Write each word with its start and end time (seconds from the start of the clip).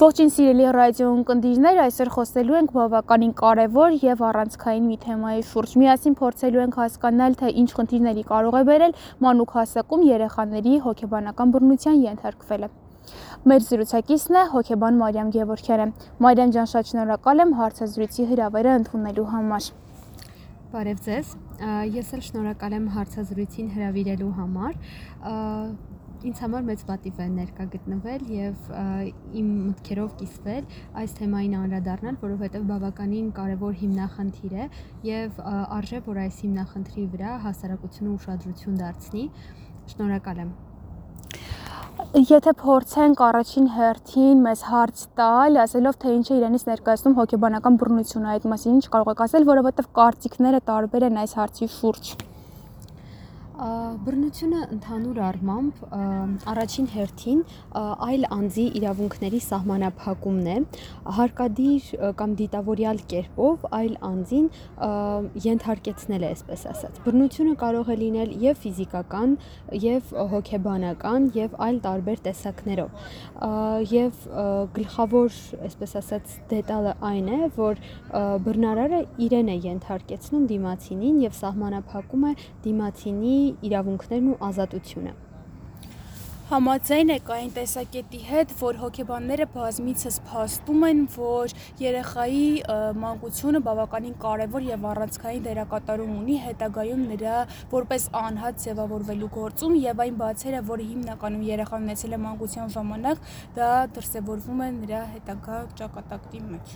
Ողջույն 0.00 0.30
սիրելի 0.32 0.68
ռադիո 0.72 1.06
ունկնդիրներ, 1.12 1.78
այսօր 1.82 2.10
խոսելու 2.14 2.54
ենք 2.56 2.70
բավականին 2.72 3.32
կարևոր 3.36 3.96
եւ 4.00 4.22
առանցքային 4.28 4.86
մի 4.88 4.96
թեմայի 5.02 5.42
շուրջ։ 5.50 5.74
Միասին 5.82 6.16
փորձելու 6.20 6.62
ենք 6.62 6.78
հասկանալ, 6.80 7.36
թե 7.40 7.50
ինչ 7.60 7.66
խնդիրների 7.76 8.24
կարող 8.30 8.56
է 8.56 8.62
բերել 8.70 8.94
մանուկ 9.26 9.52
հասակում 9.58 10.06
երեխաների 10.08 10.72
հոգեբանական 10.86 11.52
բռնության 11.52 12.00
ենթարկվելը։ 12.06 12.70
Մեր 13.52 13.60
զրուցակիցն 13.68 14.40
է 14.40 14.46
հոգեբան 14.56 14.98
Մարիամ 15.04 15.34
Գևորքյանը։ 15.36 15.86
Մարիամ 16.24 16.56
ջան, 16.56 16.72
շատ 16.72 16.90
շնորհակալ 16.94 17.44
եմ 17.44 17.54
հարցազրույցի 17.60 18.28
հրավերը 18.32 18.74
ընդունելու 18.80 19.28
համար։ 19.36 19.70
Բարև 20.70 21.04
ձեզ։ 21.10 21.36
Ես 22.00 22.12
էլ 22.16 22.26
շնորհակալ 22.30 22.76
եմ 22.80 22.90
հարցազրույցին 22.96 23.72
հրավիրելու 23.76 24.34
համար 24.40 24.74
ինձ 26.20 26.40
համար 26.44 26.64
մեծ 26.68 26.82
պատիվ 26.88 27.20
է 27.24 27.26
ներկա 27.32 27.64
գտնվել 27.74 28.24
եւ 28.34 28.72
իմ 29.40 29.50
մտքերով 29.70 30.10
կիսվել 30.20 30.74
այս 31.00 31.14
թեմային 31.20 31.54
անդրադառնալ, 31.60 32.18
որովհետեւ 32.24 32.66
բավականին 32.70 33.30
կարեւոր 33.40 33.78
հիմնախնդիր 33.80 34.56
է 34.60 34.66
եւ 35.08 35.40
արժե 35.80 36.02
որ 36.10 36.24
այս 36.26 36.40
հիմնախնդրի 36.44 37.06
վրա 37.14 37.36
հասարակությունը 37.46 38.16
ուշադրություն 38.20 38.80
դարձնի։ 38.84 39.24
Շնորհակալ 39.94 40.44
եմ։ 40.44 40.52
Եթե 42.30 42.52
փորձենք 42.60 43.20
առաջին 43.26 43.66
հերթին 43.74 44.40
մեզ 44.44 44.62
հարց 44.70 45.02
տալ, 45.20 45.58
ասելով 45.64 45.98
թե 46.04 46.14
ինչ 46.16 46.24
է 46.30 46.38
իրենից 46.38 46.64
ներկայացնում 46.70 47.16
հոգեբանական 47.20 47.76
բռնությունը, 47.82 48.32
այդ 48.34 48.48
մասին 48.54 48.78
ինչ 48.80 48.86
կարող 48.96 49.12
եք 49.12 49.22
ասել, 49.26 49.46
որովհետև 49.50 49.92
կարծիքները 50.00 50.64
տարբեր 50.72 51.08
են 51.10 51.22
այս 51.24 51.36
հարցի 51.40 51.70
շուրջ։ 51.76 52.12
Բռնությունը 53.60 54.60
ընդհանուր 54.72 55.18
առմամբ 55.20 55.80
առաջին 56.48 56.86
հերթին 56.94 57.40
այլ 58.06 58.22
անձի 58.32 58.62
իրավունքների 58.80 59.40
սահմանափակումն 59.46 60.46
է, 60.48 60.54
հարկադիր 61.18 61.90
կամ 62.20 62.36
դիտավորյալ 62.38 63.02
կերպով 63.10 63.66
այլ 63.80 63.98
անձին 64.08 64.46
ենթարկեցնել 65.44 66.24
է, 66.24 66.30
այսպես 66.30 66.64
ասած։ 66.72 67.00
Բռնությունը 67.04 67.52
կարող 67.60 67.90
է 67.92 67.98
լինել 68.00 68.32
եւ 68.46 68.62
ֆիզիկական, 68.64 69.36
եւ 69.84 70.14
հոգեբանական, 70.32 71.28
եւ 71.36 71.60
այլ 71.68 71.82
տարբեր 71.84 72.24
տեսակներով։ 72.30 73.04
Եվ 73.92 74.24
գլխավոր, 74.80 75.38
այսպես 75.68 75.96
ասած, 76.00 76.34
դետալը 76.54 76.96
այն 77.10 77.30
է, 77.36 77.40
որ 77.60 77.84
բռնարարը 78.48 79.04
իրեն 79.28 79.52
է 79.52 79.60
ենթարկեցնում 79.68 80.48
դիմացինին 80.54 81.22
եւ 81.26 81.38
սահմանափակում 81.40 82.28
է 82.30 82.34
դիմացինի 82.64 83.38
իրավունքներն 83.70 84.30
ու 84.34 84.38
ազատությունը։ 84.50 85.18
Համաձայն 86.50 87.12
եք 87.14 87.28
այն 87.30 87.50
տեսակետի 87.54 88.20
հետ, 88.26 88.52
որ 88.58 88.78
հոգեբանները 88.80 89.44
բազմիցս 89.52 90.16
փաստում 90.26 90.86
են, 90.88 91.02
որ 91.14 91.52
երեխայի 91.78 92.40
մանկությունը 93.02 93.60
բավականին 93.68 94.16
կարևոր 94.24 94.64
եւ 94.66 94.88
առանցքային 94.92 95.44
դերակատարում 95.44 96.16
ունի 96.16 96.38
հետագայում 96.46 97.04
նրա 97.12 97.36
որպես 97.74 98.06
անհատ 98.22 98.58
ձևավորվելու 98.64 99.30
գործում 99.36 99.76
եւ 99.84 100.02
այն 100.06 100.18
բացերը, 100.24 100.62
որը 100.72 100.88
հիմնականում 100.90 101.44
երեխան 101.50 101.86
ունեցել 101.86 102.16
է 102.18 102.20
մանկության 102.26 102.74
ժամանակ, 102.74 103.22
դա 103.60 103.68
դրսևորվում 103.94 104.64
է 104.66 104.68
նրա 104.80 105.04
հետագա 105.14 105.60
ճակատագրի 105.78 106.42
մեջ։ 106.50 106.74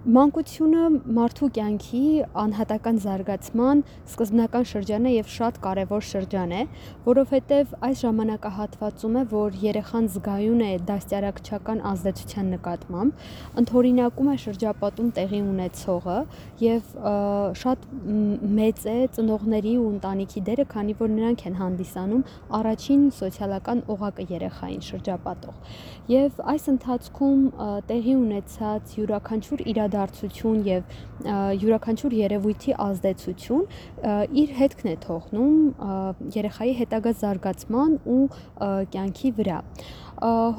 Մանկությունը 0.00 0.82
մարդու 1.12 1.46
կյանքի 1.58 1.98
անհատական 2.40 2.98
զարգացման 3.04 3.82
սկզբնական 4.08 4.62
շրջան 4.70 5.08
է 5.10 5.12
եւ 5.12 5.26
շատ 5.28 5.58
կարեւոր 5.60 6.06
շրջան 6.08 6.54
է, 6.56 6.62
որովհետեւ 7.04 7.74
այս 7.84 8.00
ժամանակահատվածում 8.00 9.18
է, 9.20 9.24
որ 9.32 9.58
երեխան 9.60 10.08
զգայուն 10.14 10.62
է 10.64 10.70
դաստիարակչական 10.88 11.82
ազդեցության 11.90 12.48
նկատմամբ, 12.54 13.26
ընթորինակում 13.60 14.30
է 14.32 14.38
շրջապատում 14.46 15.10
տեղի 15.20 15.42
ունեցողը 15.50 16.16
եւ 16.64 16.96
շատ 17.60 17.84
մեծ 18.56 18.88
է 18.88 18.96
ծնողների 19.20 19.74
ու 19.84 19.92
ընտանիքի 20.00 20.44
դերը, 20.48 20.68
քանի 20.72 20.96
որ 20.96 21.12
նրանք 21.18 21.46
են 21.50 21.60
հանդիսանում 21.60 22.24
առաջին 22.56 23.04
սոցիալական 23.20 23.84
օղակը 23.92 24.28
երեխային 24.32 24.82
շրջապատող։ 24.88 25.78
Եվ 26.10 26.42
այս 26.56 26.64
ընթացքում 26.72 27.46
տեղի 27.90 28.14
ունեցած 28.24 28.96
յուրաքանչյուր 28.96 29.66
իրա 29.70 29.89
իրադարձություն 29.90 30.60
եւ 30.66 30.82
յուրաքանչյուր 31.60 32.14
երևույթի 32.16 32.74
ազդեցություն 32.84 33.64
իր 34.42 34.52
հետքն 34.60 34.90
է 34.90 34.94
թողնում 35.04 35.56
երեխայի 36.36 36.74
հետագա 36.80 37.12
զարգացման 37.20 37.96
ու 38.14 38.22
կյանքի 38.94 39.32
վրա 39.40 39.58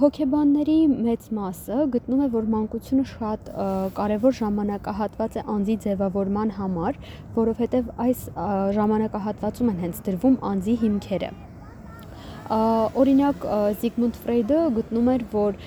հոգեբանների 0.01 0.77
մեծ 0.89 1.25
մասը 1.37 1.83
գտնում 1.95 2.23
է, 2.25 2.29
որ 2.33 2.47
մանկությունը 2.55 3.03
շատ 3.11 3.51
կարևոր 3.99 4.37
ժամանակահատված 4.39 5.37
է 5.37 5.43
անձի 5.53 5.75
ձևավորման 5.85 6.55
համար, 6.57 6.99
որովհետև 7.37 7.93
այս 8.07 8.25
ժամանակահատվածում 8.79 9.71
են 9.75 9.79
հենց 9.85 10.03
դրվում 10.09 10.41
անձի 10.51 10.77
հիմքերը։ 10.81 11.33
Օրինակ 12.49 13.43
Զիգմունդ 13.81 14.17
Ֆրեյդը 14.23 14.59
գտնում 14.77 15.09
էր, 15.11 15.23
որ 15.31 15.57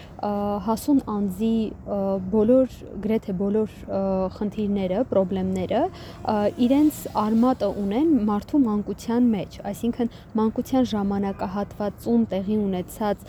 հասուն 0.64 1.00
անձի 1.14 1.56
բոլոր 2.32 2.74
գրեթե 3.04 3.34
բոլոր 3.40 3.74
խնդիրները, 4.34 5.00
խնդիրները 5.10 5.80
իրենց 6.66 7.00
արմատը 7.24 7.68
ունեն 7.84 8.10
մարդու 8.28 8.60
մանկության 8.64 9.28
մեջ, 9.34 9.58
այսինքն 9.70 10.10
մանկության 10.40 10.88
ժամանակահատվածում 10.94 12.24
տեղի 12.34 12.58
ունեցած 12.64 13.26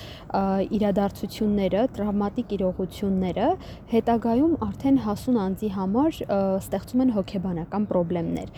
իրադարձությունները, 0.80 1.86
տրավմատիկ 1.96 2.56
իրողությունները 2.60 3.50
հետագայում 3.96 4.56
արդեն 4.70 5.02
հասուն 5.06 5.42
անձի 5.46 5.72
համար 5.76 6.20
ստեղծում 6.66 7.06
են 7.06 7.16
հոգեբանական 7.20 7.90
խնդիրներ, 7.96 8.50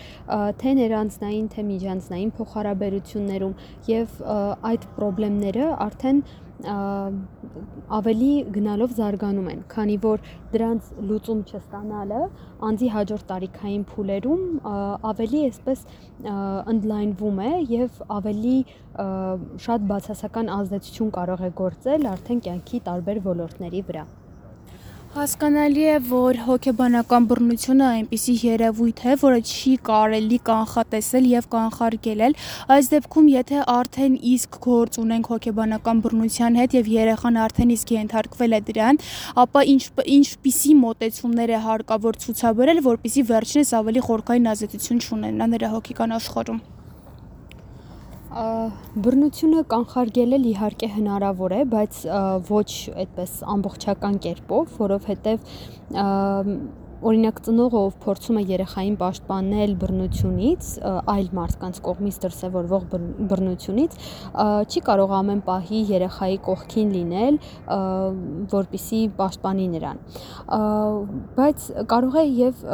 թե 0.61 0.75
ներանձնային, 0.77 1.47
թե 1.53 1.65
միջանձնային 1.67 2.31
փոխհարաբերություններում 2.37 3.57
եւ 3.87 4.21
այդ 4.71 4.86
խնդիրները 4.97 5.71
արդեն 5.87 6.21
ավելի 6.57 8.29
գնալով 8.55 8.93
զարգանում 8.97 9.49
են, 9.51 9.59
քանի 9.73 9.97
որ 10.05 10.23
դրանց 10.53 10.87
լուծում 11.09 11.43
չստանալը 11.51 12.21
անձի 12.69 12.89
հաջորդ 12.95 13.27
տարիքային 13.31 13.83
փուլերում 13.91 14.43
ավելի 15.11 15.41
այսպես 15.49 15.85
ընդլայնվում 16.73 17.41
է 17.45 17.51
եւ 17.77 18.01
ավելի 18.17 18.57
շատ 19.67 19.89
բացասական 19.93 20.53
ազդեցություն 20.57 21.11
կարող 21.19 21.45
է 21.45 21.51
գործել 21.61 22.09
արդեն 22.17 22.41
կյանքի 22.47 22.81
տարբեր 22.89 23.21
ոլորտների 23.29 23.83
վրա։ 23.91 24.07
Հասկանալի 25.17 25.83
է, 25.89 25.93
որ 26.05 26.37
հոգեբանական 26.45 27.23
բռնությունը 27.29 27.85
այնպիսի 27.87 28.33
երևույթ 28.43 28.99
է, 29.01 29.15
որը 29.23 29.39
չի 29.49 29.73
կարելի 29.87 30.37
կանխատեսել 30.49 31.29
եւ 31.31 31.47
կանխարգելել։ 31.55 32.37
Այս 32.75 32.91
դեպքում, 32.91 33.31
եթե 33.33 33.63
արդեն 33.73 34.19
իսկ 34.35 34.59
գործ 34.67 35.01
ունենք 35.01 35.31
հոգեբանական 35.33 36.05
բռնության 36.05 36.61
հետ 36.61 36.77
եւ 36.77 36.93
երեխան 36.93 37.41
արդեն 37.47 37.73
իսկ 37.79 37.97
ենթարկվել 37.97 38.57
է 38.61 38.63
դրան, 38.69 39.03
ապա 39.47 39.67
ինչ 39.73 39.83
ինչպիսի 40.21 40.79
մոտեցումներ 40.85 41.57
է 41.57 41.65
հարկավոր 41.65 42.23
ցուցաբերել, 42.27 42.85
որպիսի 42.93 43.27
վերջինս 43.33 43.77
ավելի 43.81 44.09
խորքային 44.13 44.49
ազդեցություն 44.53 45.05
չունենա 45.07 45.53
նրա 45.57 45.77
հոգեկան 45.77 46.19
աշխարհում։ 46.21 46.65
Բռնությունը 48.37 49.61
կանխարգելել 49.71 50.43
իհարկե 50.51 50.87
հնարավոր 50.93 51.53
է, 51.57 51.61
բայց 51.71 52.01
ոչ 52.49 52.69
այդպես 53.03 53.31
ամբողջական 53.53 54.19
կերպով, 54.25 54.75
որովհետև 54.81 55.47
օրինակ 57.07 57.39
ծնողը 57.45 57.81
ով 57.87 57.97
փորձում 58.03 58.37
է 58.41 58.43
երեխային 58.51 58.95
պաշտպանել 59.01 59.73
բռնությունից, 59.81 60.69
այլ 61.13 61.27
մարդկանց 61.39 61.79
կողմից 61.87 62.17
դրսևորվող 62.23 62.87
բռնությունից, 63.33 63.97
չի 64.65 64.83
կարող 64.89 65.13
ամեն 65.19 65.43
պահի 65.49 65.83
երեխայի 65.93 66.39
կողքին 66.47 66.95
լինել, 66.97 67.39
որպիսի 68.57 69.01
պաշտպանի 69.21 69.69
նրան։ 69.77 70.03
Բայց 71.37 71.69
կարող 71.93 72.19
է 72.21 72.25
եւ 72.41 72.67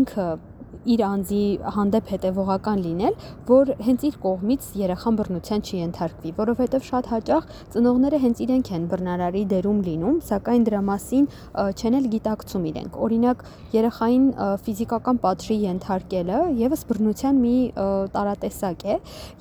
ինքը 0.00 0.28
իր 0.88 1.00
անձի 1.04 1.42
հանդեպ 1.76 2.10
հետևողական 2.14 2.82
լինել, 2.84 3.16
որ 3.50 3.72
հենց 3.84 4.04
իր 4.08 4.16
կողմից 4.24 4.68
երեխան 4.80 5.18
բռնության 5.20 5.64
չի 5.66 5.80
ենթարկվի, 5.80 6.32
որովհետև 6.40 6.86
շատ 6.88 7.10
հաճախ 7.10 7.48
ծնողները 7.74 8.20
հենց 8.24 8.42
իրենք 8.46 8.70
են 8.70 8.86
բռնարարի 8.90 9.42
դերում 9.50 9.80
լինում, 9.90 10.16
սակայն 10.30 10.64
դրա 10.70 10.80
մասին 10.90 11.26
չեն 11.60 11.98
էլ 12.00 12.06
գիտակցում 12.14 12.64
իրենք։ 12.70 12.98
Օրինակ, 13.10 13.44
երեխային 13.76 14.24
ֆիզիկական 14.64 15.20
պատժի 15.20 15.56
ենթարկելը 15.66 16.40
եւս 16.60 16.84
բռնության 16.90 17.40
մի 17.44 17.56
տարատեսակ 18.16 18.86
է, 18.90 18.96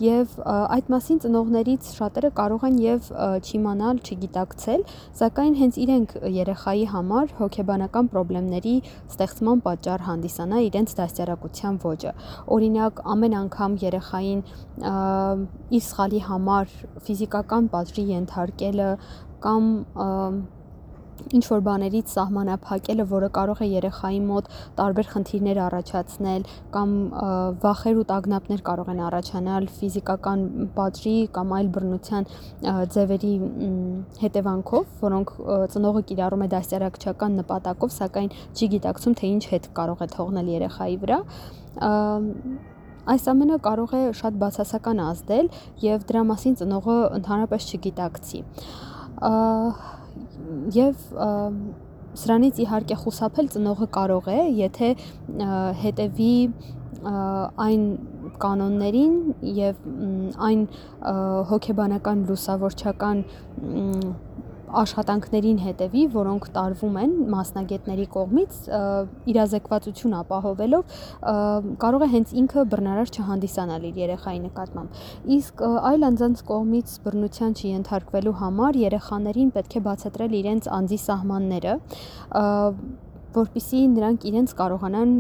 եւ 0.10 0.36
այդ 0.50 0.92
մասին 0.94 1.22
ծնողներից 1.24 1.92
շատերը 2.00 2.34
կարող 2.40 2.68
են 2.70 2.80
եւ 2.84 3.10
չիմանալ, 3.40 4.04
չգիտակցել, 4.04 4.86
սակայն 5.20 5.56
հենց 5.60 5.80
իրենք 5.86 6.16
երեխայի 6.40 6.86
համար 6.94 7.36
հոգեբանական 7.40 8.12
խնդիրների 8.50 8.76
ստեղծման 9.10 9.62
պատճառ 9.66 10.04
հանդիսանա 10.10 10.60
իրենց 10.70 10.94
դաստիարակության 11.00 11.29
հասարակության 11.30 11.80
ոճը։ 11.84 12.12
Օրինակ, 12.56 13.02
ամեն 13.14 13.36
անգամ 13.40 13.76
երեխային 13.84 14.42
իր 15.78 15.84
սխալի 15.86 16.22
համար 16.30 16.74
ֆիզիկական 17.06 17.70
պատժի 17.74 18.06
ենթարկելը 18.14 18.90
կամ 19.44 19.64
ինչ 21.36 21.44
որ 21.50 21.62
բաներից 21.68 22.14
սահմանափակելը, 22.16 23.06
որը 23.10 23.30
կարող 23.38 23.62
է 23.66 23.68
երեխայի 23.70 24.20
մոտ 24.30 24.50
տարբեր 24.80 25.10
խնդիրներ 25.14 25.60
առաջացնել 25.66 26.48
կամ 26.76 26.96
վախեր 27.64 28.00
ու 28.00 28.06
տագնապներ 28.12 28.64
կարող 28.70 28.92
են 28.94 29.04
առաջանալ 29.10 29.70
ֆիզիկական 29.80 30.46
պատժի 30.80 31.16
կամ 31.36 31.54
այլ 31.60 31.72
բռնության 31.76 32.30
ձևերի 32.96 33.34
հետևանքով, 34.24 34.90
որոնք 35.04 35.36
ծնողը 35.76 36.04
կիրառում 36.10 36.44
է 36.46 36.50
դաստիարակչական 36.56 37.40
նպատակով, 37.44 37.96
սակայն 38.00 38.34
չի 38.56 38.72
գիտակցում, 38.76 39.16
թե 39.20 39.32
ինչ 39.36 39.44
հետ 39.54 39.72
կարող 39.80 40.04
է 40.06 40.10
թողնել 40.18 40.54
երեխայի 40.60 41.00
վրա 41.06 41.22
Այս 43.10 43.24
ամենը 43.32 43.56
կարող 43.66 43.94
է 43.98 44.02
շատ 44.20 44.36
բացասական 44.42 45.00
ազդել 45.02 45.48
եւ 45.82 46.04
դրա 46.10 46.22
մասին 46.30 46.58
ծնողը 46.60 46.98
ընդհանրապես 47.18 47.70
չգիտակցի։ 47.74 48.42
Եվ 50.76 51.08
սրանից 52.20 52.62
իհարկե 52.66 52.98
խուսափել 53.04 53.50
ծնողը 53.54 53.88
կարող 53.96 54.30
է, 54.34 54.40
եթե 54.60 54.90
հետևի 55.84 56.34
այն 57.66 57.84
կանոններին 58.44 59.14
եւ 59.60 59.84
այն 60.50 60.64
հոգեբանական 61.52 62.24
լուսավորչական 62.30 63.22
աշխատանքներին 64.80 65.60
հետևի, 65.64 66.04
որոնք 66.14 66.48
տարվում 66.56 66.98
են 67.02 67.14
մասնագետների 67.34 68.06
կողմից, 68.14 68.58
իրազեկվածություն 69.34 70.16
ապահովելով, 70.20 70.96
կարող 71.84 72.06
է 72.06 72.10
հենց 72.14 72.34
ինքը 72.44 72.66
բռնարար 72.74 73.12
չհանդիսանալ 73.16 73.88
իր 73.90 74.00
երեխայի 74.04 74.42
նկատմամբ։ 74.46 75.04
Իսկ 75.40 75.64
այլ 75.90 76.08
անձանց 76.10 76.44
կողմից 76.50 76.96
բռնության 77.10 77.58
չենթարկվելու 77.60 78.36
համար 78.44 78.82
երեխաներին 78.86 79.54
պետք 79.58 79.78
է 79.80 79.84
բացատրել 79.90 80.38
իրենց 80.40 80.70
անձի 80.80 81.00
սահմանները, 81.10 81.74
որpիսի 83.40 83.82
նրանք 83.94 84.30
իրենց 84.30 84.54
կարողանան, 84.60 85.12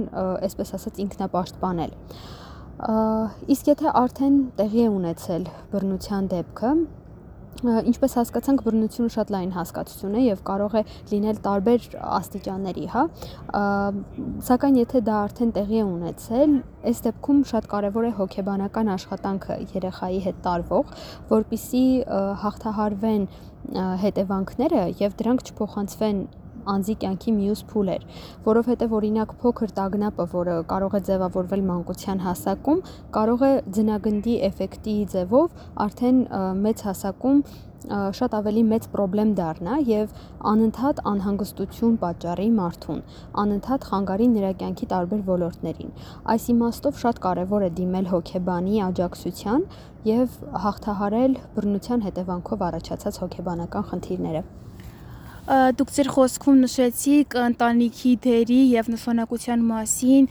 այսպես 0.50 0.76
ասած, 0.80 1.02
ինքնապաշտպանել։ 1.06 1.92
Իսկ 2.80 3.70
եթե 3.70 3.92
արդեն 4.00 4.36
տեղի 4.56 4.84
է 4.86 4.92
ունեցել 4.96 5.48
բռնության 5.74 6.30
դեպքը, 6.32 6.70
ինչպես 7.60 8.16
հասկացանք, 8.20 8.62
բռնությունը 8.64 9.12
շատ 9.14 9.32
լայն 9.36 9.50
հասկացություն 9.56 10.16
է 10.16 10.22
եւ 10.24 10.42
կարող 10.48 10.76
է 10.80 10.84
լինել 11.12 11.40
տարբեր 11.44 11.88
աստիճանների, 12.20 12.86
հա։ 12.94 13.04
Սակայն 14.50 14.80
եթե 14.80 15.02
դա 15.10 15.18
արդեն 15.26 15.54
տեղի 15.58 15.80
է 15.82 15.86
ունեցել, 15.90 16.56
այս 16.90 17.04
դեպքում 17.10 17.42
շատ 17.52 17.70
կարեւոր 17.74 18.10
է 18.10 18.12
հոգեբանական 18.20 18.94
աշխատանքը 18.96 19.60
երեխայի 19.76 20.20
հետ 20.30 20.44
տարվող, 20.48 20.94
որpիսի 21.36 21.86
հաղթահարվեն 22.44 23.26
հետևանքները 24.08 24.86
եւ 25.04 25.18
դրանք 25.20 25.50
չփոխանցվեն 25.50 26.22
անձի 26.74 26.96
կյանքի 27.04 27.36
մյուս 27.40 27.64
փուլեր, 27.70 28.06
որովհետև 28.50 28.98
օրինակ 29.00 29.34
փոքր 29.44 29.74
տագնապը, 29.80 30.28
որը 30.36 30.58
կարող 30.74 31.00
է 31.00 31.02
ձևավորվել 31.10 31.66
մանկության 31.70 32.24
հասակում, 32.28 32.84
կարող 33.20 33.48
է 33.50 33.54
ձնագնդի 33.80 34.36
էֆեկտի 34.50 34.96
ձևով 35.16 35.66
արդեն 35.88 36.22
մեծ 36.68 36.86
հասակում 36.90 37.44
շատ 37.90 38.34
ավելի 38.36 38.62
մեծ 38.70 38.88
խնդրեմ 38.92 39.30
դառնա 39.40 39.76
եւ 39.88 40.10
անընդհատ 40.52 41.00
անհանգստություն 41.12 41.96
պատճառի 42.04 42.48
մարդուն, 42.58 43.00
անընդհատ 43.44 43.88
խանգարի 43.90 44.28
նրա 44.36 44.52
կյանքի 44.60 44.90
տարբեր 44.94 45.24
ոլորտներին։ 45.32 45.94
Այս 46.36 46.48
իմաստով 46.54 47.02
շատ 47.04 47.22
կարեւոր 47.26 47.68
է 47.70 47.74
դիմել 47.80 48.10
հոգեբանի 48.14 48.82
աջակցության 48.90 49.68
եւ 50.12 50.40
հաղթահարել 50.66 51.38
բռնության 51.56 52.10
հետևանքով 52.10 52.66
առաջացած 52.70 53.24
հոգեբանական 53.24 53.88
խնդիրները 53.94 54.44
դուք 55.50 55.92
ձեր 55.96 56.10
խոսքում 56.14 56.58
նշեցիք 56.62 57.36
ընտանիքի 57.42 58.12
դերի 58.22 58.58
եւ 58.70 58.90
նշանակության 58.94 59.64
մասին, 59.66 60.28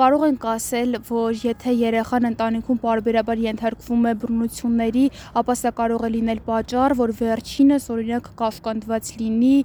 կարող 0.00 0.24
ենք 0.26 0.46
ասել, 0.52 0.98
որ 1.06 1.38
եթե 1.44 1.74
երեխան 1.82 2.28
ընտանիքում 2.32 2.80
բարբերաբար 2.82 3.44
ենթարկվում 3.46 4.10
է 4.10 4.14
բռնությունների, 4.26 5.06
ապա 5.38 5.56
սա 5.62 5.72
կարող 5.78 6.06
է 6.08 6.10
լինել 6.16 6.42
պատճառ, 6.50 6.96
որ 6.98 7.14
վերջինս 7.22 7.88
օրինակ 7.94 8.30
կասկանդված 8.42 9.14
լինի 9.22 9.56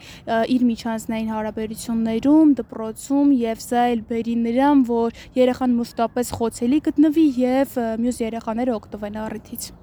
իր 0.53 0.65
միջանձնային 0.69 1.33
հարաբերություններում, 1.33 2.55
դպրոցում 2.61 3.35
եւ 3.41 3.65
սա 3.65 3.85
էլ 3.97 4.07
բերի 4.13 4.35
նրան, 4.45 4.87
որ 4.93 5.21
երեխան 5.41 5.77
մշտապես 5.81 6.35
խոցելի 6.37 6.83
գտնվի 6.91 7.29
եւ 7.41 7.79
մյուս 8.05 8.25
երեխաները 8.29 8.77
օգտվեն 8.81 9.23
առիթից 9.25 9.73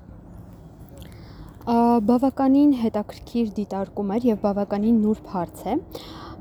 բավականին 1.69 2.71
հետաքրքիր 2.83 3.49
դիտարկում 3.59 4.13
էր 4.17 4.27
եւ 4.29 4.39
բավականին 4.45 5.01
նուրբ 5.05 5.27
հարց 5.35 5.65
է։ 5.69 5.75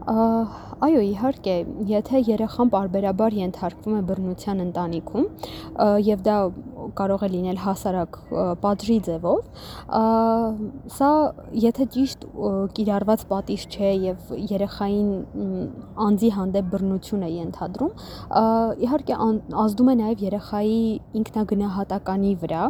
Այո, 0.07 1.01
իհարկե, 1.03 1.55
եթե 1.89 2.21
երեխան 2.29 2.69
parberabar 2.71 3.35
ենթարկվում 3.35 3.97
է 3.97 4.01
բռնության 4.07 4.63
ընտանիքում, 4.67 5.25
եւ 6.07 6.21
դա 6.27 6.37
կարող 6.97 7.23
է 7.25 7.29
լինել 7.33 7.59
հասարակ 7.63 8.17
պատժի 8.63 8.97
ձևով, 9.07 9.41
սա 10.97 11.09
եթե 11.63 11.87
ճիշտ 11.95 12.25
կիրառված 12.77 13.25
պատիժ 13.31 13.65
չէ 13.67 13.91
եւ 14.05 14.31
երեխային 14.53 15.09
անձի 16.07 16.31
հանդեպ 16.37 16.71
բռնություն 16.73 17.27
է 17.27 17.31
ենթադրում, 17.33 17.91
իհարկե 18.87 19.19
ազդում 19.65 19.91
է 19.91 19.97
նաեւ 20.03 20.23
երեխայի 20.27 20.79
ինքնագնահատականի 21.21 22.33
վրա, 22.45 22.63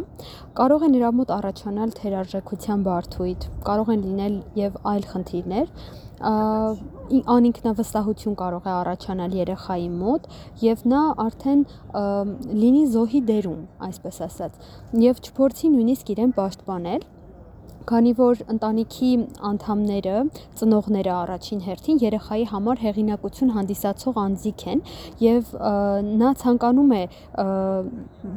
կարող 0.58 0.88
է 0.88 0.90
նրա 0.96 1.14
մոտ 1.20 1.32
առաջանալ 1.38 1.96
թերարժեքության 2.02 2.84
բարդույթ, 2.88 3.48
կարող 3.68 3.94
են 3.94 4.04
լինել 4.08 4.36
եւ 4.58 4.82
այլ 4.92 5.08
խնդիրներ, 5.12 5.72
անինքնավստահություն 6.18 8.34
կարող 8.38 8.64
է 8.66 8.70
առաջանալ 8.74 9.34
երեխայի 9.38 9.88
մոտ 9.94 10.24
եւ 10.64 10.80
նա 10.90 11.02
արդեն 11.24 11.60
լինի 12.62 12.80
զոհի 12.94 13.20
դերում, 13.28 13.60
այսպես 13.88 14.07
ասած, 14.28 14.58
եւ 15.04 15.22
չփորձի 15.26 15.72
նույնիսկ 15.76 16.12
իրեն 16.16 16.34
պաշտպանել 16.40 17.06
քանի 17.88 18.12
որ 18.18 18.40
ընտանիքի 18.52 19.10
անդամները, 19.48 20.16
ծնողները 20.60 21.12
առաջին 21.14 21.60
հերթին 21.64 22.00
երեխայի 22.02 22.44
համար 22.50 22.82
հեղինակություն 22.84 23.52
հանդիսացող 23.54 24.18
անձիկ 24.22 24.64
են 24.72 24.82
եւ 25.24 25.54
նա 26.20 26.32
ցանկանում 26.42 26.92
է 26.98 27.00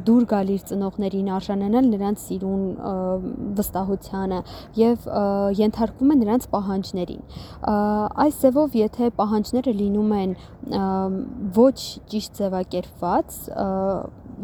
դուր 0.08 0.28
գալ 0.32 0.54
իր 0.56 0.64
ծնողներին, 0.72 1.32
արժանանալ 1.38 1.90
նրանց 1.92 2.24
սիրուն 2.28 2.64
վստահությանը 3.60 4.40
եւ 4.80 5.10
ենթարկվում 5.60 6.16
է 6.16 6.20
նրանց 6.22 6.48
պահանջներին։ 6.56 7.22
Այս 8.26 8.42
ձևով, 8.46 8.80
եթե 8.82 9.12
պահանջները 9.20 9.76
լինում 9.82 10.16
են 10.22 10.36
ոչ 11.60 11.78
ճիշտ 12.14 12.42
ձևակերպված, 12.42 13.40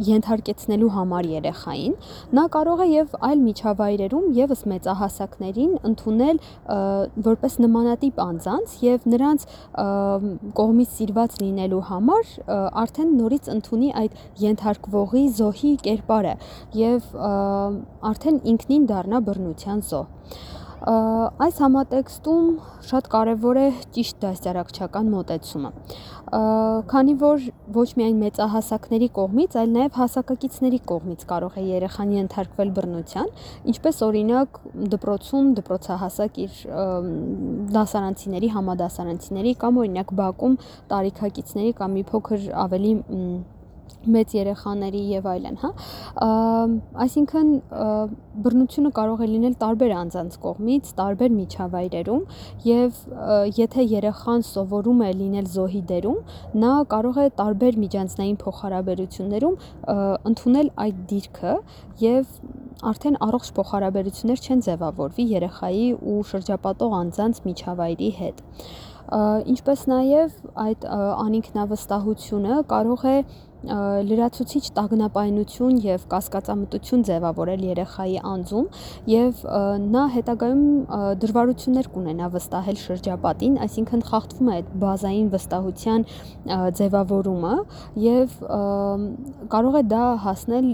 ենթարկեցնելու 0.07 0.89
համար 0.95 1.27
երեխային, 1.31 1.95
նա 2.37 2.43
կարող 2.55 2.83
է 2.83 2.87
եւ 2.91 3.15
այլ 3.27 3.41
միջավայրերում 3.47 4.25
եւս 4.37 4.61
մեծահասակներին 4.71 5.73
ընդունել 5.89 6.41
որպես 7.27 7.57
նմանատիպ 7.65 8.21
անձանց 8.27 8.75
եւ 8.87 9.07
նրանց 9.13 9.47
կողմից 10.59 10.93
սիրված 10.97 11.39
լինելու 11.43 11.81
համար 11.91 12.35
արդեն 12.83 13.15
նորից 13.21 13.49
ընդունի 13.57 13.89
այդ 14.03 14.21
ենթարկվողի 14.43 15.25
զոհի 15.39 15.73
կերպարը 15.87 16.35
եւ 16.81 17.09
արդեն 18.11 18.39
ինքնին 18.53 18.87
դառնա 18.93 19.23
բռնության 19.27 19.83
զոհ։ 19.91 20.07
Այս 20.77 21.55
համատեքստում 21.63 22.49
շատ 22.85 23.07
կարևոր 23.09 23.57
է 23.57 23.65
ճիշտ 23.95 24.19
դաստիարակչական 24.21 25.07
մոտեցումը։ 25.09 25.71
Քանի 26.91 27.15
որ 27.23 27.47
ոչ 27.73 27.85
միայն 27.97 28.19
մեծահասակների 28.21 29.07
կողմից, 29.17 29.57
այլ 29.57 29.73
նաև 29.73 29.97
հասակակիցների 29.97 30.79
կողմից 30.91 31.25
կարող 31.33 31.57
է 31.57 31.65
երեխան 31.71 32.13
ենթարկվել 32.17 32.73
բռնության, 32.77 33.33
ինչպես 33.73 34.01
օրինակ 34.07 34.61
դպրոցում 34.93 35.51
դպրոցահասակ 35.57 36.41
իր 36.45 36.61
դասարանցիների, 37.73 38.53
համադասարանցիների 38.57 39.57
կամ 39.65 39.81
օրինակ 39.81 40.17
բակում 40.21 40.57
տարիքակիցների 40.93 41.77
կամ 41.81 41.97
մի 41.97 42.09
փոքր 42.13 42.49
ավելի 42.67 42.93
մեծ 44.07 44.33
երեխաների 44.37 45.01
եւ 45.11 45.27
այլն, 45.31 45.57
հա։ 45.61 45.69
Այսինքն 47.05 47.49
բռնությունը 48.45 48.91
կարող 48.97 49.23
է 49.25 49.27
լինել 49.31 49.55
տարբեր 49.63 49.93
անձանց 49.97 50.37
կողմից, 50.43 50.91
տարբեր 50.99 51.33
միջավայրերում 51.37 52.23
եւ 52.67 53.01
եթե 53.57 53.87
երեխան 53.97 54.45
սովորում 54.51 55.03
է 55.07 55.11
լինել 55.21 55.49
զոհի 55.57 55.81
դերում, 55.91 56.19
նա 56.63 56.73
կարող 56.93 57.19
է 57.23 57.27
տարբեր 57.41 57.79
միջանձնային 57.83 58.37
փոխհարաբերություններում 58.43 59.59
ընդունել 60.31 60.71
այդ 60.87 61.03
դիրքը 61.11 61.55
եւ 62.07 62.37
արդեն 62.87 63.15
առողջ 63.25 63.47
փոխհարաբերություններ 63.57 64.41
չեն 64.47 64.59
ձևավորվի 64.67 65.23
երեխայի 65.33 65.87
ու 65.97 66.17
շրջապատող 66.31 66.93
անձանց 66.97 67.39
միջավայրի 67.47 68.09
հետ 68.21 68.43
ինչպես 69.07 69.83
նաև 69.87 70.33
այդ 70.67 70.85
անինքնավստահությունը 70.93 72.57
կարող 72.73 73.05
է 73.07 73.17
լրացուցիչ 73.65 74.63
տագնապայնություն 74.77 75.77
եւ 75.81 76.03
կասկածամտություն 76.11 77.03
ձևավորել 77.07 77.63
երեխայի 77.67 78.19
անձում 78.31 78.67
եւ 79.09 79.41
նա 79.87 80.03
հետագայում 80.13 80.61
դժվարություններ 81.23 81.89
կունենա 81.95 82.29
վստահել 82.35 82.77
շրջապատին, 82.83 83.57
այսինքն 83.65 84.05
խախտվում 84.11 84.51
է 84.51 84.55
այդ 84.57 84.69
բազային 84.83 85.31
վստահության 85.33 86.05
ձևավորումը 86.77 87.55
եւ 88.05 88.37
կարող 89.57 89.79
է 89.81 89.83
դա 89.97 90.05
հասնել 90.27 90.69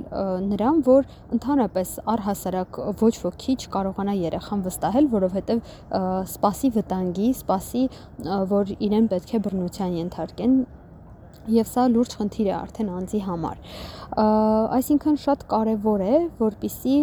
նրան, 0.51 0.83
որ 0.89 1.09
ընդհանրապես 1.39 1.95
առհասարակ 2.13 2.83
ոչ 2.99 3.13
ոքի 3.23 3.57
չկարողանա 3.63 4.17
երեխան 4.27 4.63
վստահել, 4.67 5.09
որովհետեւ 5.17 5.65
սպասի 6.35 6.73
վտանգի, 6.77 7.33
սպասի, 7.39 7.83
որ 8.53 8.77
իրեն 8.77 9.11
պետք 9.13 9.37
է 9.37 9.43
բռնության 9.47 9.99
ենթարկեն 10.03 10.57
եւ 11.51 11.69
սա 11.73 11.85
լուրջ 11.93 12.17
խնդիր 12.19 12.49
է 12.49 12.55
արդեն 12.57 12.89
անձի 12.97 13.21
համար։ 13.27 13.77
Այսինքն 14.79 15.21
շատ 15.23 15.47
կարեւոր 15.53 16.03
է, 16.03 16.17
որpիսի 16.39 16.97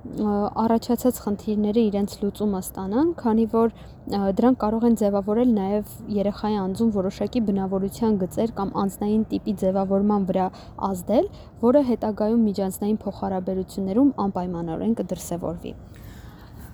առաջացած 0.00 1.18
խնդիրները 1.20 1.82
իրենց 1.90 2.12
լուծումը 2.22 2.60
ստանան, 2.64 3.08
քանի 3.20 3.44
որ 3.52 3.74
դրանք 4.38 4.58
կարող 4.62 4.86
են 4.88 4.96
ձևավորել 5.00 5.50
նաև 5.56 5.90
երեխայի 6.16 6.56
անձում 6.60 6.92
որոշակի 6.94 7.42
բնավորության 7.50 8.16
գծեր 8.22 8.54
կամ 8.60 8.72
անձնային 8.80 9.26
տիպի 9.32 9.54
ձևավորման 9.60 10.24
վրա 10.30 10.46
ազդել, 10.88 11.28
որը 11.66 11.82
հետագայում 11.90 12.46
միջանձնային 12.48 12.98
փոխհարաբերություններում 13.04 14.14
անպայմանորեն 14.24 14.96
կդրսևորվի։ 15.02 15.74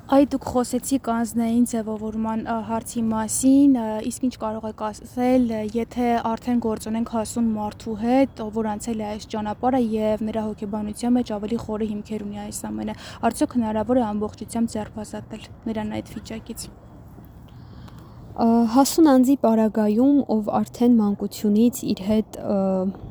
Այ 0.07 0.23
դուք 0.31 0.45
խոսեցիք 0.47 1.09
անձնային 1.11 1.65
ձևավորման 1.67 2.45
հարցի 2.69 3.01
մասին, 3.09 3.73
իսկ 4.07 4.27
ինչ 4.29 4.31
կարող 4.45 4.69
եք 4.69 4.85
ասել, 4.89 5.49
եթե 5.75 6.13
արդեն 6.31 6.63
գործ 6.63 6.87
ունենք 6.93 7.11
հասուն 7.17 7.51
մարդու 7.57 7.97
հետ, 8.05 8.45
որ 8.61 8.71
անցել 8.77 9.03
է 9.03 9.09
այս 9.11 9.29
ճանապարհը 9.35 9.83
եւ 9.97 10.25
նրա 10.31 10.47
հոգեբանության 10.47 11.17
մեջ 11.19 11.37
ավելի 11.41 11.63
խորը 11.67 11.93
հիմքեր 11.97 12.27
ունի 12.31 12.43
այս 12.47 12.65
ամենը, 12.71 12.99
արդյոք 13.27 13.59
հնարավոր 13.59 14.05
է 14.07 14.09
ամբողջությամբ 14.15 14.77
ձերբազատել 14.79 15.55
նրան 15.67 15.97
այդ 15.99 16.19
վիճակից։ 16.21 16.71
Հասուն 18.37 19.07
անձի 19.09 19.35
պարագայում, 19.41 20.17
ով 20.35 20.49
արդեն 20.59 20.97
մանկությունից 20.99 21.79
իր 21.93 22.01
հետ 22.09 22.35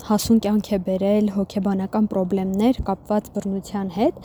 հասուն 0.09 0.41
կյանք 0.45 0.67
է 0.77 0.79
բերել 0.85 1.31
հոգեբանական 1.37 2.09
խնդիրներ 2.11 2.79
կապված 2.89 3.31
բռնության 3.37 3.89
հետ, 3.95 4.19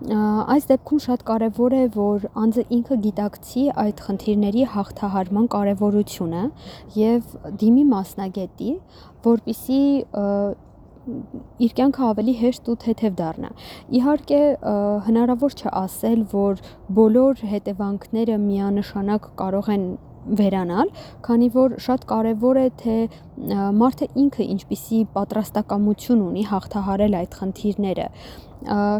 Այս 0.00 0.64
դեպքում 0.70 1.00
շատ 1.04 1.22
կարևոր 1.28 1.74
է, 1.76 1.80
որ 1.92 2.22
անձը 2.40 2.62
ինքը 2.72 2.96
գիտակցի 3.04 3.64
այդ 3.82 3.98
խնդիրների 4.06 4.62
հաղթահարման 4.74 5.48
կարևորությունը 5.54 6.44
եւ 6.96 7.34
դիմի 7.60 7.84
մասնագետի, 7.90 8.72
որpիսի 9.28 9.80
իր 11.60 11.74
կյանքը 11.76 12.02
ավելի 12.06 12.34
հեշտ 12.40 12.70
ու 12.72 12.76
թեթև 12.84 13.14
դառնա։ 13.20 13.50
Իհարկե 14.00 14.40
հնարավոր 15.06 15.56
չէ 15.60 15.72
ասել, 15.84 16.24
որ 16.32 16.62
բոլոր 16.96 17.44
հետևանքները 17.52 18.36
միանշանակ 18.46 19.28
կարող 19.40 19.70
են 19.76 19.84
վերանալ, 20.40 20.92
քանի 21.24 21.48
որ 21.54 21.74
շատ 21.84 22.04
կարևոր 22.10 22.60
է 22.60 22.66
թե 22.82 22.96
մարդը 23.80 24.08
ինքը 24.24 24.46
ինչպիսի 24.54 25.00
պատրաստակամություն 25.16 26.22
ունի 26.28 26.44
հաղթահարել 26.50 27.16
այդ 27.20 27.36
խնդիրները 27.40 28.08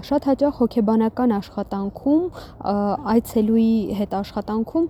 շատ 0.09 0.27
հաճախ 0.31 0.61
հոգեբանական 0.63 1.35
աշխատանքում 1.37 2.23
այցելուի 3.15 3.73
հետ 4.01 4.15
աշխատանքում 4.21 4.87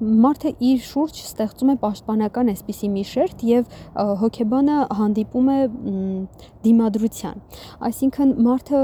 մարդը 0.00 0.52
իր 0.70 0.82
շուրջ 0.86 1.20
ստեղծում 1.22 1.72
է 1.72 1.76
պաշտպանական 1.84 2.52
այսպիսի 2.52 2.90
մի 2.96 3.04
շերտ 3.12 3.44
եւ 3.50 3.78
հոգեբանը 4.22 4.76
հանդիպում 5.00 5.50
է 5.54 5.58
դիմադրության 6.66 7.42
այսինքն 7.90 8.34
մարդը 8.46 8.82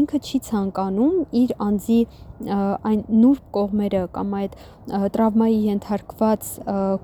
ինքը 0.00 0.22
չի 0.26 0.40
ցանկանում 0.50 1.18
իր 1.42 1.56
անձի 1.66 2.00
այն 2.36 3.04
նուրբ 3.08 3.44
կողմերը 3.56 4.00
կամ 4.12 4.34
այդ 4.36 4.56
տրավմայի 5.14 5.56
ենթարկված 5.66 6.48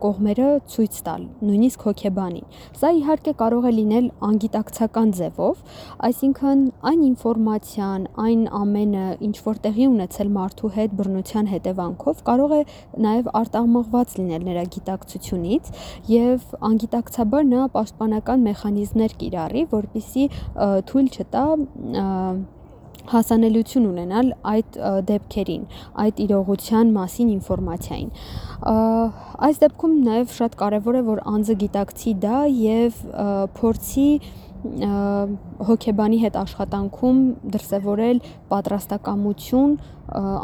կողմերը 0.02 0.48
ցույց 0.72 0.98
տալ, 1.06 1.22
նույնիսկ 1.48 1.86
հոգեբանին։ 1.88 2.44
Սա 2.78 2.90
իհարկե 2.98 3.32
կարող 3.40 3.66
է 3.66 3.72
լինել 3.78 4.10
անգիտակցական 4.28 5.14
ձևով, 5.18 5.62
այսինքն 6.08 6.62
այն 6.92 7.00
ինֆորմացիան, 7.08 8.06
այն 8.26 8.44
ամենը, 8.60 9.06
ինչ 9.28 9.36
որ 9.48 9.62
տեղի 9.66 9.88
ունեցել 9.92 10.32
մարդու 10.36 10.72
հետ 10.76 10.96
բռնության 11.00 11.50
հետևանքով, 11.52 12.22
կարող 12.28 12.54
է 12.58 12.62
նաև 13.08 13.31
արտահայտված 13.40 14.16
լինել 14.18 14.46
նրա 14.48 14.64
գիտակցությունից 14.76 15.70
եւ 16.12 16.56
անգիտակցաբար 16.70 17.46
նա 17.52 17.68
պաշտպանական 17.76 18.48
մեխանիզմներ 18.48 19.14
կիրառի, 19.22 19.62
որպիսի 19.72 20.26
թույլ 20.92 21.12
չտա 21.12 21.44
հասանելիություն 23.12 23.86
ունենալ 23.88 24.28
այդ 24.52 24.76
դեպքերին, 25.08 25.64
այդ 26.04 26.20
իրողության 26.22 26.92
մասին 26.96 27.32
ինֆորմացիային։ 27.32 28.12
Այս 29.48 29.58
դեպքում 29.62 29.96
նաև 30.06 30.36
շատ 30.36 30.54
կարևոր 30.62 30.98
է, 31.00 31.02
որ 31.08 31.22
անձը 31.32 31.56
գիտակցի 31.64 32.14
դա 32.22 32.38
եւ 32.62 33.00
փորձի 33.58 34.06
հոգեբանի 34.62 36.18
հետ 36.22 36.36
աշխատանքում 36.38 37.18
դրսևորել 37.54 38.20
պատրաստակամություն, 38.52 39.74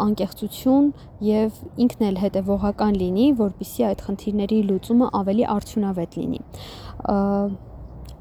անկեղծություն 0.05 0.89
եւ 1.29 1.61
ինքն 1.85 2.05
էլ 2.09 2.19
հետեւողական 2.25 2.99
լինի, 3.03 3.27
որpիսի 3.39 3.87
այդ 3.89 4.05
խնդիրների 4.09 4.61
լուծումը 4.71 5.11
ավելի 5.21 5.47
արդյունավետ 5.55 6.19
լինի։ 6.19 6.43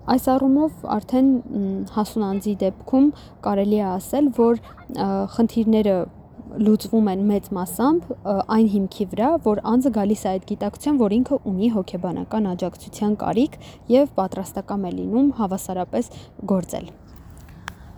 Այս 0.08 0.28
առումով 0.32 0.84
արդեն 0.98 1.32
հասուն 1.98 2.28
անձի 2.28 2.54
դեպքում 2.62 3.08
կարելի 3.48 3.80
է 3.82 3.88
ասել, 3.98 4.30
որ 4.38 4.62
խնդիրները 5.34 5.96
լուծվում 6.68 7.10
են 7.14 7.26
մեծ 7.32 7.50
մասամբ 7.58 8.12
այն 8.58 8.70
հիմքի 8.76 9.08
վրա, 9.14 9.32
որ 9.48 9.64
անձը 9.74 9.92
գալիս 9.98 10.24
է 10.28 10.30
այդ 10.34 10.48
գիտակցության, 10.52 11.02
որ 11.02 11.18
ինքը 11.18 11.42
ունի 11.54 11.74
հոգեբանական 11.78 12.52
աջակցության 12.54 13.18
կարիք 13.26 13.60
եւ 13.98 14.16
պատրաստակամ 14.22 14.88
է 14.88 14.96
լինում 15.02 15.36
հավասարապես 15.42 16.16
գործել։ 16.54 16.90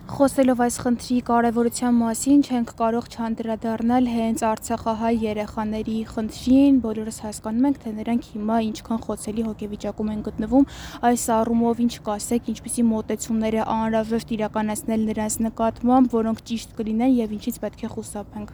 Խոսելով 0.09 0.61
այս 0.63 0.75
խնդրի 0.81 1.15
կարևորության 1.27 1.97
մասին, 1.99 2.39
չենք 2.49 2.71
կարող 2.79 3.07
չանդրադառնալ 3.13 4.07
հենց 4.09 4.41
Արցախահայ 4.49 5.11
երեխաների 5.23 5.97
խնդրին։ 6.09 6.79
Բոլորս 6.85 7.19
հասկանում 7.25 7.67
ենք, 7.69 7.77
թե 7.83 7.93
նրանք 7.99 8.29
հիմա 8.33 8.57
ինչքան 8.69 9.03
խոցելի 9.05 9.45
հոգեվիճակում 9.49 10.09
են 10.13 10.23
գտնվում։ 10.29 10.65
Այս 11.09 11.25
առումով 11.35 11.83
ինչ 11.85 11.93
կասեք, 12.09 12.49
ինչպիսի 12.55 12.87
մոտեցումներ 12.89 13.59
է 13.59 13.63
անհրաժեշտ 13.75 14.33
իրականացնել 14.39 15.05
նրանց 15.13 15.37
նկատմամբ, 15.45 16.11
որոնք 16.17 16.43
ճիշտ 16.49 16.75
կլինեն 16.79 17.13
եւ 17.19 17.37
ինչից 17.37 17.61
պետք 17.69 17.85
է 17.85 17.93
խուսափենք։ 17.93 18.49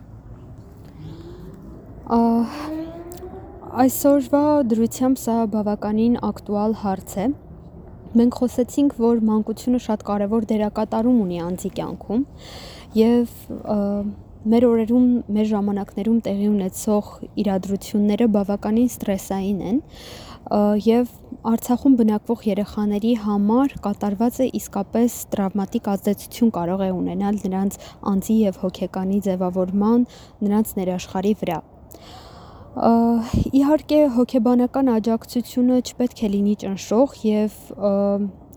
Այսօրվա 3.85 4.45
դրությամբ 4.75 5.23
սա 5.23 5.39
բավականին 5.55 6.21
ակտուալ 6.23 6.79
հարց 6.83 7.17
է 7.23 7.31
Մենք 8.15 8.37
խոսեցինք, 8.39 8.93
որ 9.05 9.23
մանկությունը 9.29 9.79
շատ 9.85 10.05
կարևոր 10.07 10.45
դերակատարում 10.51 11.17
ունի 11.25 11.39
անձի 11.45 11.71
կյանքում 11.79 12.21
եւ 12.95 13.33
մեր 14.45 14.65
օրերում, 14.69 15.05
մեր 15.35 15.47
ժամանակներում 15.51 16.17
տեղի 16.25 16.47
ունեցող 16.53 17.11
իրադրությունները 17.43 18.27
բավականին 18.35 18.89
ստրեսային 18.93 19.61
են 19.71 19.79
եւ 20.85 21.13
Արցախում 21.45 21.95
բնակվող 21.99 22.43
երեխաների 22.45 23.09
համար 23.21 23.73
կատարվածը 23.85 24.45
իսկապես 24.59 25.17
տրավմատիկ 25.33 25.89
ազդեցություն 25.93 26.51
կարող 26.55 26.81
է 26.85 26.89
ունենալ 26.95 27.37
նրանց 27.43 27.77
անձի 28.13 28.37
եւ 28.39 28.57
հոգեկանի 28.63 29.19
ձևավորման, 29.27 30.07
նրանց 30.41 30.73
ներաշխարի 30.79 31.33
վրա։ 31.41 31.59
Իհարկե 32.75 33.99
հոգեբանական 34.17 34.89
աջակցությունը 34.91 35.77
չպետք 35.79 36.23
է 36.27 36.29
լինի 36.33 36.55
ճնշող 36.63 37.13
եւ 37.23 37.53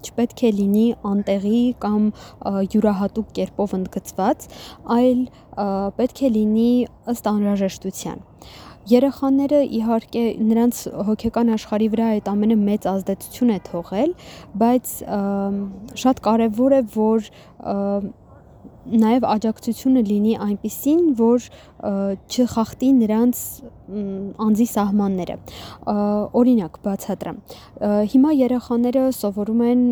չպետք 0.08 0.42
է 0.42 0.50
լինի 0.58 0.86
անտեղի 1.10 1.60
կամ 1.84 2.08
յուրահատուկ 2.74 3.30
կերպով 3.38 3.76
ընդգծված, 3.78 4.48
այլ 4.98 5.22
պետք 6.00 6.22
է 6.26 6.32
լինի 6.34 6.72
ըստ 7.14 7.30
անհրաժեշտության։ 7.32 8.26
Երեխաները 8.88 9.62
իհարկե 9.78 10.22
նրանց 10.48 10.82
հոգեկան 11.06 11.50
աշխարհի 11.54 11.88
վրա 11.94 12.06
այդ 12.18 12.30
ամենը 12.32 12.56
մեծ 12.62 12.86
ազդեցություն 12.88 13.50
է 13.54 13.58
թողել, 13.68 14.14
բայց 14.62 14.94
շատ 16.02 16.22
կարևոր 16.26 16.74
է, 16.78 16.80
որ 16.96 17.28
նաև 18.88 19.26
աջակցությունը 19.28 20.02
լինի 20.08 20.34
այնպիսին, 20.44 21.00
որ 21.18 21.48
չխախտի 22.28 22.90
նրանց 22.98 23.42
անձի 24.44 24.66
սահմանները։ 24.72 25.36
Օրինակ, 26.40 26.78
բացատրեմ։ 26.84 27.40
Հիմա 28.12 28.32
երեխաները 28.38 29.04
սովորում 29.18 29.62
են 29.68 29.82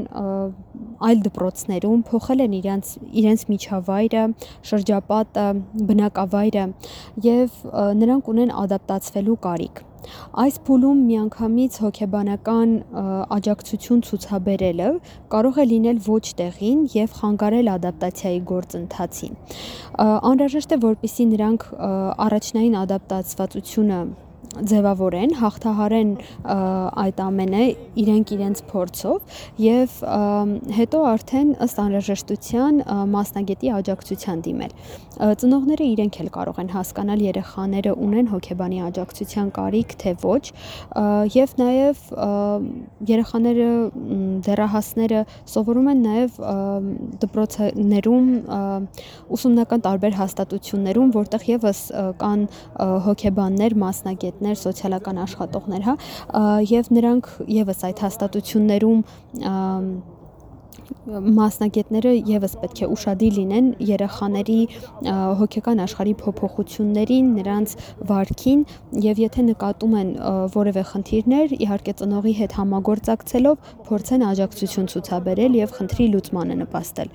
այլ 1.06 1.24
դպրոցներում, 1.26 2.04
փոխել 2.10 2.44
են 2.46 2.56
իրենց 2.60 2.92
իրենց 3.22 3.44
միջավայրը, 3.52 4.24
շրջապատը, 4.70 5.46
բնակավայրը 5.90 6.64
եւ 7.26 7.60
նրանք 8.04 8.32
ունեն 8.36 8.56
ադապտացվելու 8.66 9.38
կարիք 9.48 9.84
Այս 10.44 10.58
փուլում 10.66 11.00
միանգամից 11.10 11.78
հոգեբանական 11.84 12.74
աջակցություն 13.36 14.04
ցուցաբերելը 14.08 14.90
կարող 15.34 15.60
է 15.62 15.66
լինել 15.72 15.98
ոչ 16.06 16.24
տեղին 16.40 16.84
եւ 16.96 17.16
խանգարել 17.20 17.72
ադապտացիայի 17.76 18.40
գործընթացին։ 18.52 19.40
Անհրաժեշտ 20.30 20.76
է, 20.76 20.80
որպեսզի 20.86 21.26
նրանք 21.32 21.66
առաջնային 22.26 22.78
ադապտացվածությունը 22.84 24.00
ձևավորեն, 24.70 25.34
հաղթահարեն 25.40 26.10
այդ 27.02 27.22
ամենը 27.26 27.64
իրենք 28.02 28.32
իրենց 28.36 28.62
փորձով 28.70 29.40
եւ 29.62 29.96
հետո 30.76 31.02
արդեն 31.12 31.50
ըստ 31.66 31.80
անհրաժեշտության 31.86 32.80
մասնագետի 33.16 33.72
աջակցության 33.76 34.44
դիմել։ 34.46 34.76
Ծնողները 35.16 35.84
իրենք 35.96 36.18
էլ 36.22 36.30
կարող 36.36 36.58
են 36.60 36.70
հասկանալ 36.76 37.22
երեխաները 37.24 37.92
ունեն 38.06 38.26
հոգեբանի 38.32 38.80
աջակցության 38.86 39.48
կարիք, 39.56 39.94
թե 40.02 40.12
ոչ, 40.22 40.42
եւ 41.36 41.54
նաեւ 41.60 42.02
երեխաները 43.10 43.68
դեռահասները 44.46 45.22
սովորում 45.54 45.88
են 45.92 46.02
նաեւ 46.06 46.40
դպրոցներում 47.24 48.28
ուսումնական 49.36 49.84
տարբեր 49.86 50.18
հաստատություններում, 50.20 51.10
որտեղ 51.16 51.42
եւս 51.56 51.80
կան 52.20 52.44
հոգեբաններ, 53.06 53.72
մասնագետներ, 53.82 54.45
սոցիալական 54.54 55.22
աշխատողներ, 55.26 55.82
հա, 55.86 55.94
եւ 56.70 56.92
նրանք 56.96 57.32
եւս 57.56 57.82
այդ 57.90 58.04
հաստատություններում 58.06 59.00
մասնագետները 61.06 62.12
եւս 62.28 62.54
պետք 62.62 62.80
է 62.84 62.88
ուշադիր 62.94 63.36
լինեն 63.36 63.68
երեխաների 63.88 64.58
հոգեկան 65.40 65.82
աշխարհի 65.86 66.14
փոփոխություններին, 66.22 67.30
նրանց 67.40 67.74
վարքին 68.10 68.64
եւ 69.06 69.22
եթե 69.24 69.46
նկատում 69.50 69.96
են 70.02 70.10
որևէ 70.56 70.84
խնդիրներ, 70.90 71.56
իհարկե 71.66 71.96
ծնողի 72.02 72.34
հետ 72.42 72.58
համագործակցելով 72.60 73.72
փորձեն 73.86 74.26
աջակցություն 74.30 74.92
ցուցաբերել 74.94 75.58
եւ 75.62 75.74
խնդրի 75.80 76.06
լուծմանը 76.16 76.60
նպաստել։ 76.66 77.10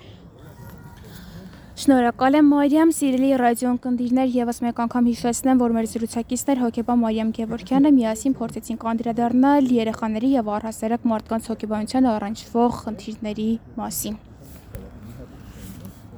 Շնորհակալ 1.81 2.35
եմ 2.38 2.50
Մարիամ, 2.51 2.89
սիրելի 2.93 3.29
ռադիոընկերներ, 3.41 4.27
եւս 4.35 4.59
մեկ 4.61 4.81
անգամ 4.83 5.07
հիշեցնեմ, 5.09 5.63
որ 5.63 5.73
մեր 5.79 5.88
զրուցակիցներ 5.95 6.61
հոկեբան 6.61 7.01
Մարիամ 7.07 7.33
Գևորքյանը 7.41 7.95
միասին 7.97 8.38
փորձեցին 8.38 8.81
կանդրադառնալ 8.85 9.75
երեխաների 9.81 10.33
եւ 10.38 10.55
առհասարակ 10.61 11.13
մարդկանց 11.17 11.53
հոգեբանությանը 11.55 12.11
առնչվող 12.17 12.75
խնդիրների 12.85 13.53
մասին։ 13.81 14.25